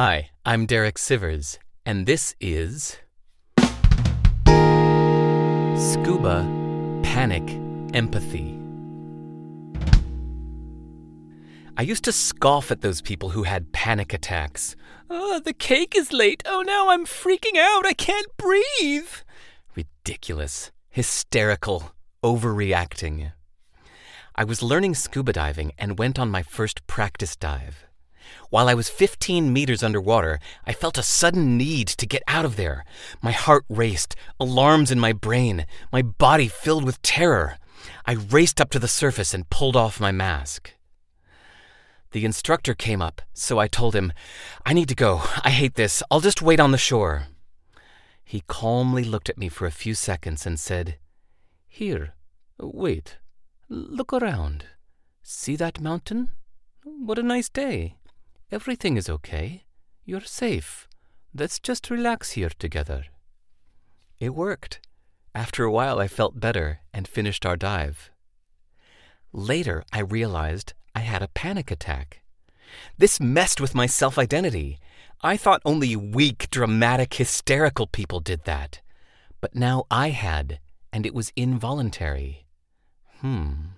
Hi, 0.00 0.30
I'm 0.46 0.64
Derek 0.64 0.94
Sivers, 0.94 1.58
and 1.84 2.06
this 2.06 2.32
is 2.40 2.98
Scuba 5.76 6.46
Panic 7.02 7.42
Empathy. 7.94 8.56
I 11.76 11.82
used 11.82 12.04
to 12.04 12.12
scoff 12.12 12.70
at 12.70 12.80
those 12.80 13.00
people 13.00 13.30
who 13.30 13.42
had 13.42 13.72
panic 13.72 14.14
attacks. 14.14 14.76
Oh, 15.10 15.40
the 15.40 15.52
cake 15.52 15.96
is 15.96 16.12
late. 16.12 16.44
Oh 16.46 16.62
no, 16.62 16.90
I'm 16.90 17.04
freaking 17.04 17.58
out. 17.58 17.84
I 17.84 17.92
can't 17.92 18.28
breathe. 18.36 19.10
Ridiculous, 19.74 20.70
hysterical, 20.90 21.90
overreacting. 22.22 23.32
I 24.36 24.44
was 24.44 24.62
learning 24.62 24.94
scuba 24.94 25.32
diving 25.32 25.72
and 25.76 25.98
went 25.98 26.20
on 26.20 26.30
my 26.30 26.44
first 26.44 26.86
practice 26.86 27.34
dive. 27.34 27.87
While 28.50 28.68
I 28.68 28.74
was 28.74 28.88
15 28.88 29.52
meters 29.52 29.82
underwater, 29.82 30.40
I 30.66 30.72
felt 30.72 30.98
a 30.98 31.02
sudden 31.02 31.56
need 31.56 31.88
to 31.88 32.06
get 32.06 32.22
out 32.26 32.44
of 32.44 32.56
there. 32.56 32.84
My 33.22 33.32
heart 33.32 33.64
raced, 33.68 34.16
alarms 34.40 34.90
in 34.90 34.98
my 34.98 35.12
brain, 35.12 35.66
my 35.92 36.02
body 36.02 36.48
filled 36.48 36.84
with 36.84 37.02
terror. 37.02 37.58
I 38.06 38.12
raced 38.12 38.60
up 38.60 38.70
to 38.70 38.78
the 38.78 38.88
surface 38.88 39.34
and 39.34 39.50
pulled 39.50 39.76
off 39.76 40.00
my 40.00 40.12
mask. 40.12 40.74
The 42.12 42.24
instructor 42.24 42.74
came 42.74 43.02
up, 43.02 43.20
so 43.34 43.58
I 43.58 43.68
told 43.68 43.94
him, 43.94 44.12
I 44.64 44.72
need 44.72 44.88
to 44.88 44.94
go. 44.94 45.22
I 45.44 45.50
hate 45.50 45.74
this. 45.74 46.02
I'll 46.10 46.20
just 46.20 46.40
wait 46.40 46.60
on 46.60 46.72
the 46.72 46.78
shore. 46.78 47.26
He 48.24 48.42
calmly 48.46 49.04
looked 49.04 49.28
at 49.28 49.38
me 49.38 49.48
for 49.48 49.66
a 49.66 49.70
few 49.70 49.94
seconds 49.94 50.46
and 50.46 50.58
said, 50.58 50.98
Here, 51.66 52.14
wait. 52.58 53.18
Look 53.68 54.14
around. 54.14 54.64
See 55.22 55.56
that 55.56 55.80
mountain? 55.80 56.30
What 56.82 57.18
a 57.18 57.22
nice 57.22 57.50
day. 57.50 57.97
Everything 58.50 58.96
is 58.96 59.10
okay. 59.10 59.64
You're 60.06 60.22
safe. 60.22 60.88
Let's 61.34 61.58
just 61.58 61.90
relax 61.90 62.30
here 62.32 62.50
together. 62.58 63.04
It 64.18 64.34
worked. 64.34 64.80
After 65.34 65.64
a 65.64 65.70
while, 65.70 65.98
I 65.98 66.08
felt 66.08 66.40
better 66.40 66.80
and 66.92 67.06
finished 67.06 67.44
our 67.44 67.56
dive. 67.56 68.10
Later, 69.32 69.84
I 69.92 70.00
realized 70.00 70.72
I 70.94 71.00
had 71.00 71.22
a 71.22 71.28
panic 71.28 71.70
attack. 71.70 72.22
This 72.96 73.20
messed 73.20 73.60
with 73.60 73.74
my 73.74 73.86
self 73.86 74.18
identity. 74.18 74.78
I 75.22 75.36
thought 75.36 75.60
only 75.64 75.94
weak, 75.94 76.48
dramatic, 76.50 77.14
hysterical 77.14 77.86
people 77.86 78.20
did 78.20 78.44
that. 78.44 78.80
But 79.42 79.54
now 79.54 79.84
I 79.90 80.10
had, 80.10 80.58
and 80.92 81.04
it 81.04 81.14
was 81.14 81.32
involuntary. 81.36 82.46
Hmm. 83.20 83.77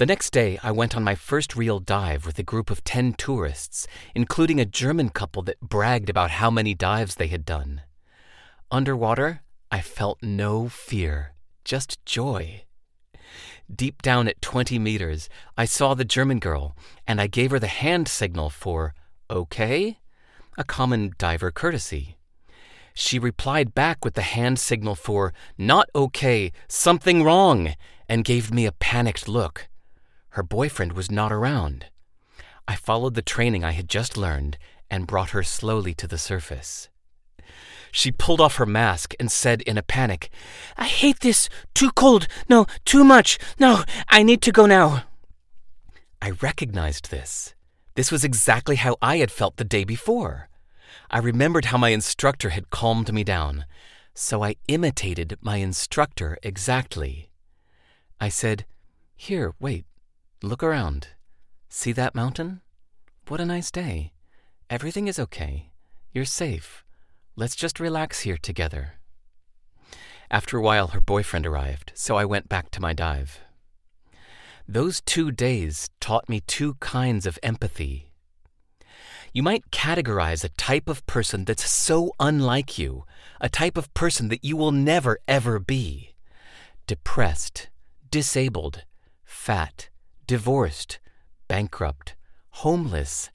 The 0.00 0.06
next 0.06 0.30
day, 0.30 0.58
I 0.62 0.70
went 0.70 0.96
on 0.96 1.04
my 1.04 1.14
first 1.14 1.54
real 1.54 1.78
dive 1.78 2.24
with 2.24 2.38
a 2.38 2.42
group 2.42 2.70
of 2.70 2.82
10 2.84 3.12
tourists, 3.18 3.86
including 4.14 4.58
a 4.58 4.64
German 4.64 5.10
couple 5.10 5.42
that 5.42 5.60
bragged 5.60 6.08
about 6.08 6.30
how 6.30 6.50
many 6.50 6.72
dives 6.72 7.16
they 7.16 7.26
had 7.26 7.44
done. 7.44 7.82
Underwater, 8.70 9.42
I 9.70 9.82
felt 9.82 10.22
no 10.22 10.70
fear, 10.70 11.34
just 11.66 12.02
joy. 12.06 12.64
Deep 13.70 14.00
down 14.00 14.26
at 14.26 14.40
20 14.40 14.78
meters, 14.78 15.28
I 15.58 15.66
saw 15.66 15.92
the 15.92 16.06
German 16.06 16.38
girl, 16.38 16.74
and 17.06 17.20
I 17.20 17.26
gave 17.26 17.50
her 17.50 17.58
the 17.58 17.66
hand 17.66 18.08
signal 18.08 18.48
for 18.48 18.94
okay, 19.28 19.98
a 20.56 20.64
common 20.64 21.12
diver 21.18 21.50
courtesy. 21.50 22.16
She 22.94 23.18
replied 23.18 23.74
back 23.74 24.02
with 24.02 24.14
the 24.14 24.22
hand 24.22 24.58
signal 24.58 24.94
for 24.94 25.34
not 25.58 25.90
okay, 25.94 26.52
something 26.68 27.22
wrong, 27.22 27.74
and 28.08 28.24
gave 28.24 28.50
me 28.50 28.64
a 28.64 28.72
panicked 28.72 29.28
look. 29.28 29.68
Her 30.30 30.42
boyfriend 30.42 30.92
was 30.92 31.10
not 31.10 31.32
around. 31.32 31.86
I 32.68 32.76
followed 32.76 33.14
the 33.14 33.22
training 33.22 33.64
I 33.64 33.72
had 33.72 33.88
just 33.88 34.16
learned 34.16 34.58
and 34.88 35.06
brought 35.06 35.30
her 35.30 35.42
slowly 35.42 35.94
to 35.94 36.06
the 36.06 36.18
surface. 36.18 36.88
She 37.92 38.12
pulled 38.12 38.40
off 38.40 38.56
her 38.56 38.66
mask 38.66 39.14
and 39.18 39.30
said 39.30 39.62
in 39.62 39.76
a 39.76 39.82
panic, 39.82 40.30
I 40.76 40.84
hate 40.84 41.20
this. 41.20 41.48
Too 41.74 41.90
cold. 41.90 42.28
No, 42.48 42.66
too 42.84 43.02
much. 43.02 43.38
No, 43.58 43.82
I 44.08 44.22
need 44.22 44.42
to 44.42 44.52
go 44.52 44.66
now. 44.66 45.04
I 46.22 46.30
recognized 46.30 47.10
this. 47.10 47.54
This 47.94 48.12
was 48.12 48.24
exactly 48.24 48.76
how 48.76 48.96
I 49.02 49.16
had 49.16 49.32
felt 49.32 49.56
the 49.56 49.64
day 49.64 49.84
before. 49.84 50.48
I 51.10 51.18
remembered 51.18 51.66
how 51.66 51.78
my 51.78 51.88
instructor 51.88 52.50
had 52.50 52.70
calmed 52.70 53.12
me 53.12 53.24
down, 53.24 53.64
so 54.14 54.44
I 54.44 54.56
imitated 54.68 55.36
my 55.40 55.56
instructor 55.56 56.38
exactly. 56.42 57.30
I 58.20 58.28
said, 58.28 58.64
Here, 59.16 59.54
wait, 59.58 59.86
look 60.42 60.62
around. 60.62 61.08
See 61.68 61.92
that 61.92 62.14
mountain? 62.14 62.62
What 63.28 63.40
a 63.40 63.46
nice 63.46 63.70
day. 63.70 64.12
Everything 64.68 65.06
is 65.06 65.18
okay. 65.18 65.70
You're 66.12 66.24
safe. 66.24 66.84
Let's 67.36 67.56
just 67.56 67.78
relax 67.80 68.20
here 68.20 68.38
together. 68.38 68.94
After 70.30 70.56
a 70.56 70.62
while, 70.62 70.88
her 70.88 71.00
boyfriend 71.00 71.46
arrived, 71.46 71.92
so 71.94 72.16
I 72.16 72.24
went 72.24 72.48
back 72.48 72.70
to 72.70 72.80
my 72.80 72.92
dive. 72.92 73.40
Those 74.66 75.00
two 75.00 75.30
days 75.30 75.90
taught 76.00 76.28
me 76.28 76.40
two 76.46 76.74
kinds 76.74 77.26
of 77.26 77.38
empathy. 77.42 78.12
You 79.32 79.42
might 79.42 79.70
categorize 79.70 80.44
a 80.44 80.48
type 80.50 80.88
of 80.88 81.06
person 81.06 81.44
that's 81.44 81.68
so 81.68 82.12
unlike 82.18 82.78
you, 82.78 83.04
a 83.40 83.48
type 83.48 83.76
of 83.76 83.92
person 83.94 84.28
that 84.28 84.44
you 84.44 84.56
will 84.56 84.72
never 84.72 85.18
ever 85.28 85.58
be. 85.58 86.14
Depressed, 86.86 87.68
disabled, 88.10 88.84
fat, 89.24 89.88
divorced, 90.30 91.00
bankrupt, 91.48 92.14
homeless, 92.62 93.30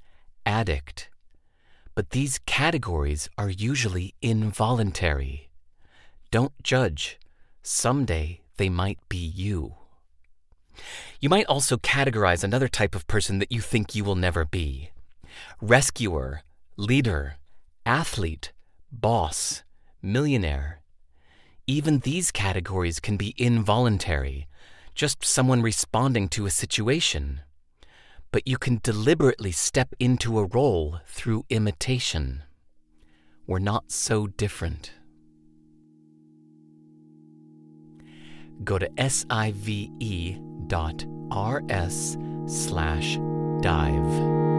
addict. 0.45 1.09
But 1.93 2.11
these 2.11 2.39
categories 2.45 3.27
are 3.37 3.49
usually 3.49 4.15
involuntary. 4.21 5.49
Don't 6.31 6.53
judge. 6.63 7.19
Someday 7.61 8.39
they 8.55 8.69
might 8.69 8.99
be 9.09 9.17
you. 9.17 9.75
You 11.19 11.27
might 11.27 11.47
also 11.47 11.75
categorize 11.75 12.45
another 12.45 12.69
type 12.69 12.95
of 12.95 13.07
person 13.07 13.39
that 13.39 13.51
you 13.51 13.59
think 13.59 13.93
you 13.93 14.05
will 14.05 14.15
never 14.15 14.45
be 14.45 14.91
rescuer, 15.61 16.43
leader, 16.77 17.35
athlete, 17.85 18.53
boss, 18.89 19.65
millionaire. 20.01 20.79
Even 21.67 21.99
these 21.99 22.31
categories 22.31 23.01
can 23.01 23.17
be 23.17 23.35
involuntary, 23.37 24.47
just 24.95 25.23
someone 25.25 25.61
responding 25.61 26.29
to 26.29 26.45
a 26.45 26.51
situation. 26.51 27.41
But 28.31 28.47
you 28.47 28.57
can 28.57 28.79
deliberately 28.81 29.51
step 29.51 29.93
into 29.99 30.39
a 30.39 30.45
role 30.45 30.99
through 31.05 31.43
imitation. 31.49 32.43
We're 33.45 33.59
not 33.59 33.91
so 33.91 34.25
different. 34.25 34.93
Go 38.63 38.79
to 38.79 38.89
sive.rs 38.97 39.27
slash 42.47 43.17
dive. 43.61 44.54